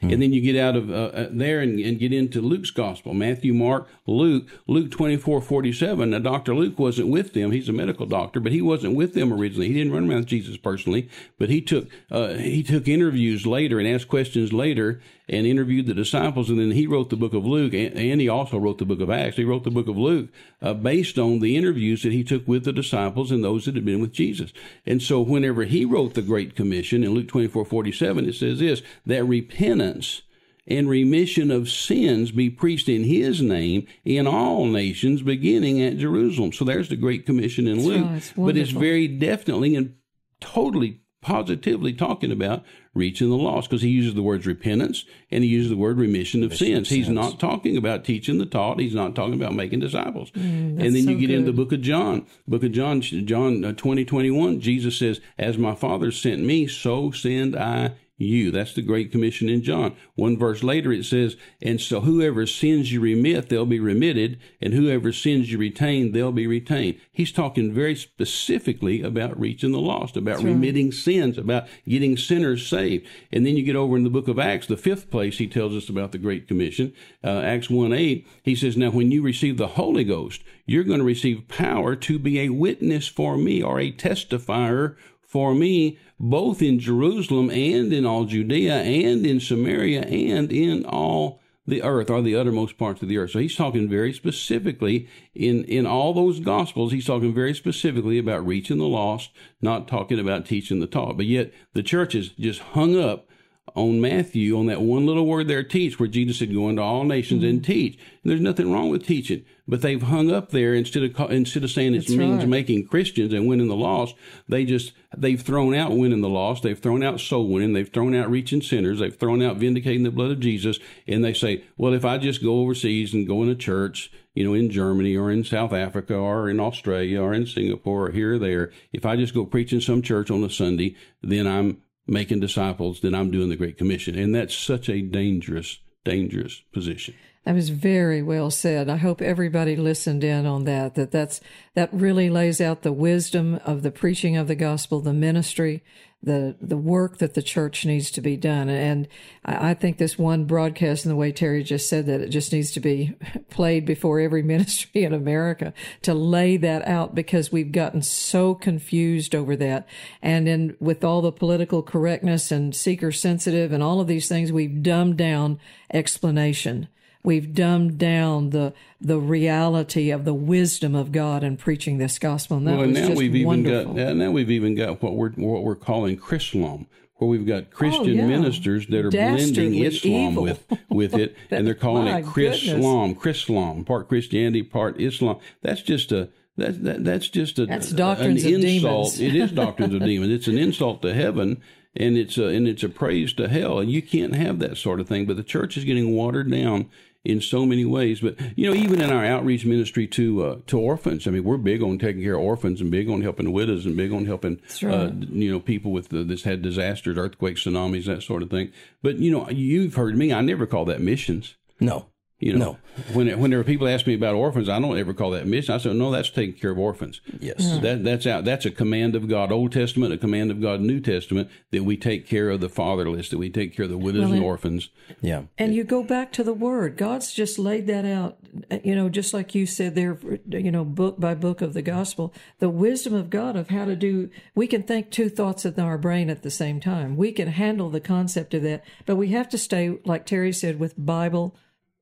[0.09, 3.13] And then you get out of uh, uh, there and, and, get into Luke's gospel
[3.13, 6.09] Matthew, Mark, Luke, Luke 24 47.
[6.09, 6.55] Now, Dr.
[6.55, 7.51] Luke wasn't with them.
[7.51, 9.67] He's a medical doctor, but he wasn't with them originally.
[9.67, 13.77] He didn't run around with Jesus personally, but he took, uh, he took interviews later
[13.77, 16.49] and asked questions later and interviewed the disciples.
[16.49, 18.99] And then he wrote the book of Luke, and, and he also wrote the book
[18.99, 19.37] of Acts.
[19.37, 20.29] He wrote the book of Luke
[20.61, 23.85] uh, based on the interviews that he took with the disciples and those that had
[23.85, 24.51] been with Jesus.
[24.85, 28.83] And so, whenever he wrote the Great Commission in Luke 24 47, it says this
[29.05, 30.21] that repentance
[30.67, 36.51] and remission of sins be preached in his name in all nations, beginning at Jerusalem.
[36.51, 38.21] So there's the Great Commission in Luke.
[38.37, 39.95] Oh, but it's very definitely and
[40.39, 45.49] totally positively talking about reaching the lost because he uses the words repentance and he
[45.49, 46.87] uses the word remission of remission sins.
[46.91, 47.15] Of He's sins.
[47.15, 48.79] not talking about teaching the taught.
[48.79, 50.31] He's not talking about making disciples.
[50.31, 51.39] Mm, and then so you get good.
[51.39, 52.25] into the book of John.
[52.47, 57.11] Book of John, John uh, 20, 21, Jesus says, As my Father sent me, so
[57.11, 58.51] send I you.
[58.51, 59.95] That's the Great Commission in John.
[60.15, 64.73] One verse later it says, And so whoever sins you remit, they'll be remitted, and
[64.73, 66.99] whoever sins you retain, they'll be retained.
[67.11, 73.07] He's talking very specifically about reaching the lost, about remitting sins, about getting sinners saved.
[73.31, 75.75] And then you get over in the book of Acts, the fifth place he tells
[75.75, 79.57] us about the Great Commission, uh, Acts 1 8, he says, Now when you receive
[79.57, 83.79] the Holy Ghost, you're going to receive power to be a witness for me or
[83.79, 90.51] a testifier for me both in Jerusalem and in all Judea and in Samaria and
[90.51, 93.31] in all the earth or the uttermost parts of the earth.
[93.31, 98.45] So he's talking very specifically in, in all those gospels, he's talking very specifically about
[98.45, 99.31] reaching the lost,
[99.61, 101.17] not talking about teaching the taught.
[101.17, 103.27] But yet the church is just hung up
[103.75, 107.03] on Matthew on that one little word there, teach, where Jesus said, go into all
[107.03, 107.49] nations mm-hmm.
[107.49, 107.95] and teach.
[107.95, 111.71] And there's nothing wrong with teaching, but they've hung up there instead of instead of
[111.71, 112.47] saying it means right.
[112.47, 114.15] making Christians and winning the lost.
[114.47, 116.63] They just they've thrown out winning the lost.
[116.63, 117.73] They've thrown out soul winning.
[117.73, 118.99] They've thrown out reaching sinners.
[118.99, 120.79] They've thrown out vindicating the blood of Jesus.
[121.07, 124.43] And they say, well, if I just go overseas and go in a church, you
[124.43, 128.35] know, in Germany or in South Africa or in Australia or in Singapore or here
[128.35, 131.81] or there, if I just go preach in some church on a Sunday, then I'm
[132.07, 134.17] making disciples, then I'm doing the Great Commission.
[134.17, 137.15] And that's such a dangerous, dangerous position.
[137.45, 138.87] That was very well said.
[138.87, 141.41] I hope everybody listened in on that, that that's,
[141.73, 145.83] that really lays out the wisdom of the preaching of the gospel, the ministry,
[146.23, 148.69] the, the work that the church needs to be done.
[148.69, 149.07] And
[149.43, 152.53] I, I think this one broadcast and the way Terry just said that it just
[152.53, 153.15] needs to be
[153.49, 159.33] played before every ministry in America to lay that out because we've gotten so confused
[159.33, 159.87] over that.
[160.21, 164.51] And then with all the political correctness and seeker sensitive and all of these things,
[164.51, 165.59] we've dumbed down
[165.91, 166.87] explanation
[167.23, 172.57] we've dumbed down the the reality of the wisdom of God in preaching this gospel.
[172.57, 173.91] And that well, and now we've wonderful.
[173.91, 177.63] even got now we've even got what we're what we're calling Chrislam, where we've got
[177.63, 178.27] oh, Christian oh, yeah.
[178.27, 180.43] ministers that are Dastardly blending Islam evil.
[180.43, 185.39] with with it, and they're calling it Chrislam, Chrislam, part Christianity, part Islam.
[185.61, 189.15] That's just a that, that that's just a that's doctrines an of insult.
[189.15, 189.19] demons.
[189.19, 190.31] it is doctrines of demons.
[190.31, 191.61] It's an insult to heaven,
[191.95, 193.79] and it's a and it's a praise to hell.
[193.79, 195.25] And you can't have that sort of thing.
[195.25, 196.89] But the church is getting watered down
[197.23, 198.21] in so many ways.
[198.21, 201.57] But you know, even in our outreach ministry to uh, to orphans, I mean, we're
[201.57, 204.59] big on taking care of orphans and big on helping widows and big on helping
[204.83, 204.95] uh, right.
[204.95, 208.71] uh, you know people with the, this had disasters, earthquakes, tsunamis, that sort of thing.
[209.01, 211.55] But you know, you've heard me; I never call that missions.
[211.79, 212.07] No.
[212.41, 212.77] You know, no.
[213.13, 215.75] when whenever people ask me about orphans, I don't ever call that mission.
[215.75, 217.21] I say, no, that's taking care of orphans.
[217.39, 217.81] Yes, mm.
[217.81, 218.45] that that's out.
[218.45, 221.97] That's a command of God, Old Testament, a command of God, New Testament, that we
[221.97, 224.43] take care of the fatherless, that we take care of the widows well, and, and
[224.43, 224.89] orphans.
[225.21, 226.97] Yeah, and you go back to the Word.
[226.97, 228.39] God's just laid that out.
[228.83, 230.17] You know, just like you said there.
[230.47, 233.95] You know, book by book of the gospel, the wisdom of God of how to
[233.95, 234.31] do.
[234.55, 237.17] We can think two thoughts in our brain at the same time.
[237.17, 240.79] We can handle the concept of that, but we have to stay, like Terry said,
[240.79, 241.55] with Bible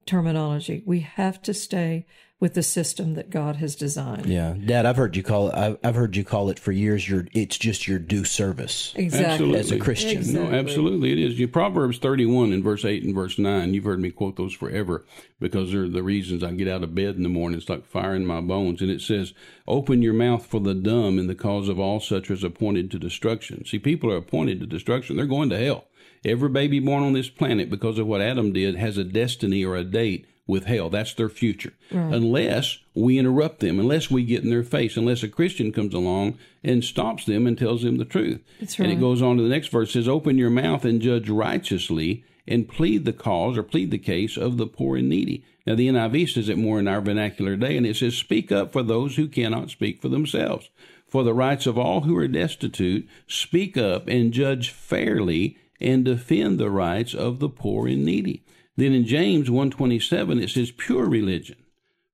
[0.10, 0.84] terminology.
[0.86, 2.06] We have to stay
[2.40, 4.26] with the system that God has designed.
[4.26, 5.78] Yeah, Dad, I've heard you call it.
[5.84, 7.08] I've, heard you call it for years.
[7.08, 8.94] Your it's just your due service.
[8.96, 9.60] Exactly, absolutely.
[9.60, 10.18] as a Christian.
[10.20, 10.50] Exactly.
[10.50, 11.38] No, absolutely, it is.
[11.38, 13.74] You Proverbs thirty-one in verse eight and verse nine.
[13.74, 15.06] You've heard me quote those forever
[15.40, 17.60] because they're the reasons I get out of bed in the morning.
[17.60, 18.82] It's like fire in my bones.
[18.82, 19.34] And it says,
[19.68, 23.00] "Open your mouth for the dumb, in the cause of all such as appointed to
[23.00, 25.18] destruction." See, people are appointed to destruction.
[25.18, 25.89] They're going to hell.
[26.26, 29.76] Every baby born on this planet, because of what Adam did, has a destiny or
[29.76, 30.90] a date with hell.
[30.90, 31.74] That's their future.
[31.92, 32.14] Right.
[32.14, 36.40] Unless we interrupt them, unless we get in their face, unless a Christian comes along
[36.64, 38.42] and stops them and tells them the truth.
[38.60, 38.80] Right.
[38.80, 42.24] And it goes on to the next verse says, Open your mouth and judge righteously
[42.48, 45.46] and plead the cause or plead the case of the poor and needy.
[45.68, 48.74] Now, the NIV says it more in our vernacular day, and it says, Speak up
[48.74, 50.68] for those who cannot speak for themselves.
[51.08, 56.60] For the rights of all who are destitute, speak up and judge fairly and defend
[56.60, 58.44] the rights of the poor and needy.
[58.76, 61.58] Then in James 127 it says pure religion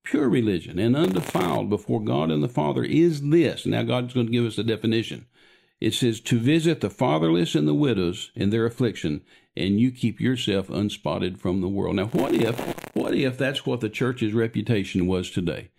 [0.06, 3.66] pure religion and undefiled before God and the Father is this.
[3.66, 5.26] Now, God's going to give us a definition.
[5.82, 9.22] It says, to visit the fatherless and the widows in their affliction,
[9.58, 11.98] and you keep yourself unspotted from the world.
[11.98, 12.58] Now, what if,
[12.94, 15.70] what if that's what the church's reputation was today?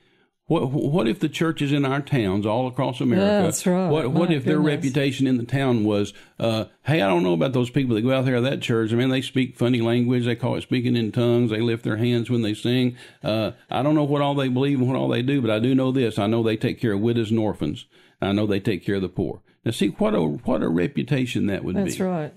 [0.49, 3.47] What what if the churches in our towns all across America?
[3.47, 3.89] That's right.
[3.89, 7.53] What what if their reputation in the town was, uh, hey, I don't know about
[7.53, 8.93] those people that go out there to that church.
[8.93, 10.25] I mean, they speak funny language.
[10.25, 11.51] They call it speaking in tongues.
[11.51, 12.97] They lift their hands when they sing.
[13.25, 15.59] Uh, I don't know what all they believe and what all they do, but I
[15.59, 17.87] do know this: I know they take care of widows and orphans.
[18.23, 19.43] I know they take care of the poor.
[19.65, 21.91] Now, see what a what a reputation that would That's be.
[21.91, 22.35] That's right.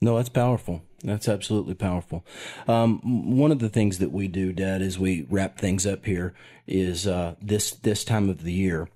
[0.00, 0.82] No, that's powerful.
[1.04, 2.24] That's absolutely powerful.
[2.66, 6.34] Um, one of the things that we do, Dad, as we wrap things up here,
[6.66, 8.88] is uh, this this time of the year,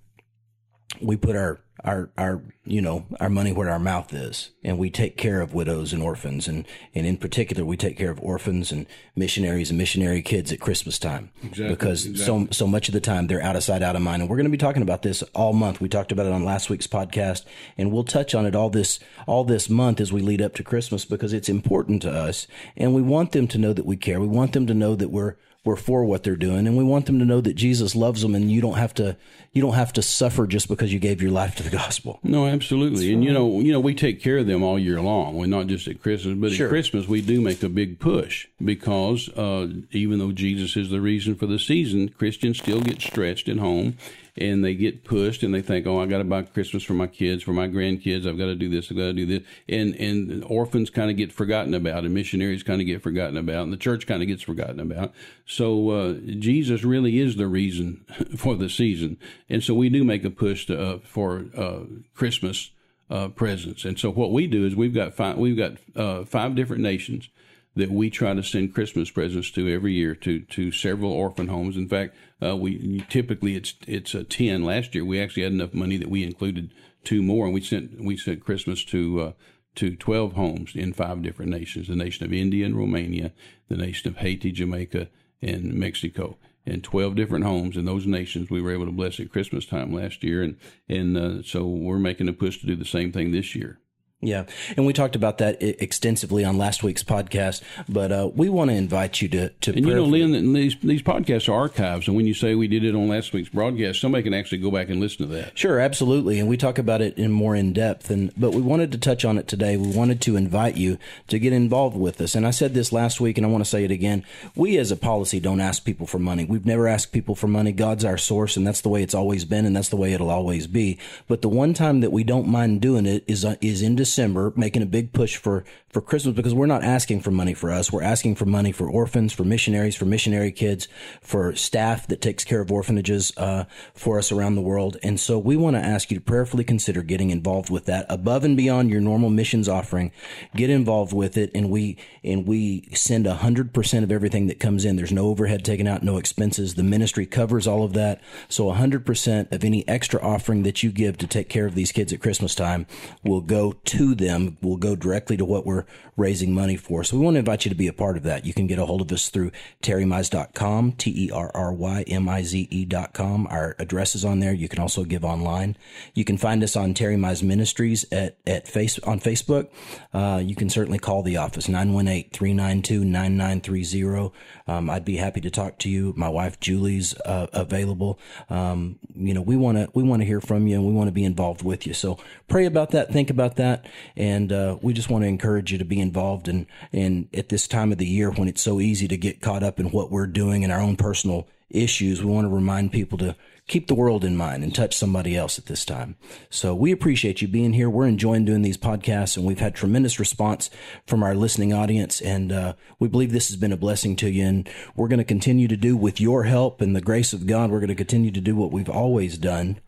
[1.01, 4.91] we put our our our you know our money where our mouth is, and we
[4.91, 8.71] take care of widows and orphans, and and in particular, we take care of orphans
[8.71, 11.31] and missionaries and missionary kids at Christmas time,
[11.69, 14.31] because so so much of the time they're out of sight, out of mind, and
[14.31, 15.81] we're going to be talking about this all month.
[15.81, 17.45] We talked about it on last week's podcast,
[17.77, 20.65] and we'll touch on it all this all this month as we lead up to
[20.65, 24.21] Christmas because it's important to us, and we want them to know that we care.
[24.21, 26.67] We want them to know that we're we're for what they're doing.
[26.67, 29.17] And we want them to know that Jesus loves them and you don't have to
[29.53, 32.21] you don't have to suffer just because you gave your life to the gospel.
[32.23, 33.13] No, absolutely.
[33.13, 35.35] And you know, you know, we take care of them all year long.
[35.37, 36.67] We're not just at Christmas, but Sure.
[36.67, 41.01] at Christmas we do make a big push because uh, even though Jesus is the
[41.01, 43.97] reason for the season, Christians still get stretched at home
[44.37, 47.07] and they get pushed and they think, "Oh, I got to buy Christmas for my
[47.07, 48.27] kids, for my grandkids.
[48.27, 48.91] I've got to do this.
[48.91, 52.63] I've got to do this." And and orphans kind of get forgotten about, and missionaries
[52.63, 55.13] kind of get forgotten about, and the church kind of gets forgotten about.
[55.47, 58.05] So uh, Jesus really is the reason
[58.37, 59.19] for the season,
[59.49, 61.81] and so we do make a push to, uh, for uh,
[62.15, 62.71] Christmas
[63.11, 63.85] uh, presents.
[63.85, 67.29] And so what we do is we've got five, we've got uh, five different nations
[67.77, 71.77] that we try to send Christmas presents to every year to to several orphan homes.
[71.77, 74.65] In fact, uh, we typically it's it's a ten.
[74.65, 78.03] Last year we actually had enough money that we included two more, and we sent
[78.03, 79.21] we sent Christmas to.
[79.21, 79.33] Uh,
[79.77, 83.33] to 12 homes in five different nations the nation of India and Romania,
[83.69, 85.09] the nation of Haiti, Jamaica,
[85.43, 86.39] and Mexico.
[86.67, 89.93] And 12 different homes in those nations we were able to bless at Christmas time
[89.93, 90.43] last year.
[90.43, 90.57] And,
[90.89, 93.81] and uh, so we're making a push to do the same thing this year.
[94.27, 94.45] Yeah,
[94.77, 97.63] and we talked about that extensively on last week's podcast.
[97.89, 101.03] But uh, we want to invite you to to And you know, Lynn, these these
[101.03, 104.23] podcasts are archives, and when you say we did it on last week's broadcast, somebody
[104.23, 105.57] can actually go back and listen to that.
[105.59, 108.11] Sure, absolutely, and we talk about it in more in depth.
[108.11, 109.77] And but we wanted to touch on it today.
[109.77, 112.35] We wanted to invite you to get involved with us.
[112.35, 114.25] And I said this last week, and I want to say it again.
[114.55, 116.45] We, as a policy, don't ask people for money.
[116.45, 117.73] We've never asked people for money.
[117.73, 120.31] God's our source, and that's the way it's always been, and that's the way it'll
[120.31, 120.99] always be.
[121.29, 124.53] But the one time that we don't mind doing it is uh, is in December,
[124.55, 127.93] making a big push for for Christmas because we're not asking for money for us.
[127.93, 130.87] We're asking for money for orphans, for missionaries, for missionary kids,
[131.21, 134.97] for staff that takes care of orphanages uh, for us around the world.
[135.03, 138.45] And so we want to ask you to prayerfully consider getting involved with that above
[138.45, 140.13] and beyond your normal missions offering.
[140.55, 144.85] Get involved with it, and we and we send hundred percent of everything that comes
[144.85, 144.95] in.
[144.95, 146.75] There's no overhead taken out, no expenses.
[146.75, 148.21] The ministry covers all of that.
[148.49, 151.91] So hundred percent of any extra offering that you give to take care of these
[151.91, 152.87] kids at Christmas time
[153.25, 154.59] will go to them.
[154.61, 155.85] Will go directly to what we're
[156.17, 157.05] raising money for.
[157.05, 158.45] So we want to invite you to be a part of that.
[158.45, 162.29] You can get a hold of us through terrymize.com, T E R R Y M
[162.29, 163.47] I Z E.com.
[163.49, 164.53] Our address is on there.
[164.53, 165.77] You can also give online.
[166.15, 169.69] You can find us on Terry Mize Ministries at, at face, on Facebook.
[170.13, 174.33] Uh, you can certainly call the office, 918-392-9930.
[174.67, 176.15] Um, I'd be happy to talk to you.
[176.17, 178.19] My wife Julie's uh, available.
[178.49, 181.09] Um, you know, we want to, we want to hear from you and we want
[181.09, 181.95] to be involved with you.
[181.95, 183.84] So pray about that, think about that.
[184.17, 187.69] And, uh, we just want to encourage you to be involved and, and at this
[187.69, 190.27] time of the year when it's so easy to get caught up in what we're
[190.27, 194.25] doing and our own personal issues, we want to remind people to keep the world
[194.25, 196.17] in mind and touch somebody else at this time.
[196.51, 197.89] So we appreciate you being here.
[197.89, 200.69] We're enjoying doing these podcasts and we've had tremendous response
[201.07, 202.21] from our listening audience.
[202.21, 204.45] And, uh, we believe this has been a blessing to you.
[204.45, 207.71] And we're going to continue to do with your help and the grace of God.
[207.71, 209.81] We're going to continue to do what we've always done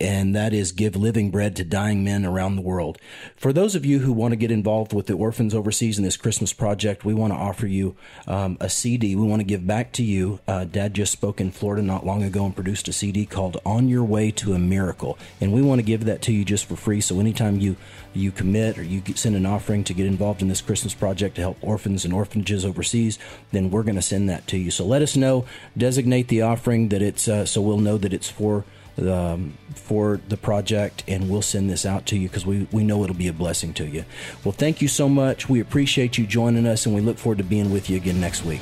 [0.00, 2.98] and that is give living bread to dying men around the world.
[3.36, 6.16] For those of you who want to get involved with the orphans overseas in this
[6.16, 7.96] Christmas project, we want to offer you
[8.28, 9.16] um, a CD.
[9.16, 10.38] We want to give back to you.
[10.46, 13.88] Uh, Dad just spoke in Florida not long ago and produced a CD called "On
[13.88, 16.76] Your Way to a Miracle," and we want to give that to you just for
[16.76, 17.00] free.
[17.00, 17.74] So anytime you
[18.14, 21.40] you commit or you send an offering to get involved in this Christmas project to
[21.40, 23.18] help orphans and orphanages overseas,
[23.50, 24.70] then we're going to send that to you.
[24.70, 25.44] So let us know.
[25.76, 28.64] Designate the offering that it's uh, so we'll know that it's for
[28.98, 33.04] um, for the project, and we'll send this out to you because we, we know
[33.04, 34.04] it'll be a blessing to you.
[34.44, 35.48] Well, thank you so much.
[35.48, 38.44] We appreciate you joining us, and we look forward to being with you again next
[38.44, 38.60] week.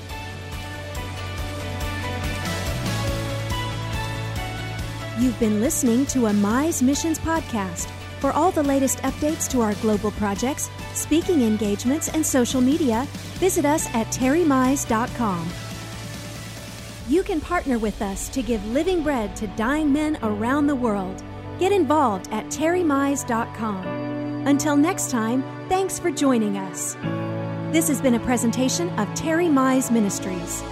[5.18, 7.91] You've been listening to a Mize Missions podcast.
[8.20, 13.07] For all the latest updates to our global projects, speaking engagements, and social media,
[13.39, 15.66] visit us at terrymize.com.
[17.09, 21.23] You can partner with us to give living bread to dying men around the world.
[21.61, 23.87] Get involved at terrymize.com.
[24.47, 26.95] Until next time, thanks for joining us.
[27.73, 30.65] This has been a presentation of Terry Mize Ministries.